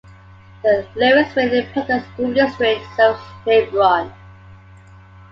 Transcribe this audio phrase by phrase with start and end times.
[0.63, 4.11] The Lewisville Independent School District serves Hebron.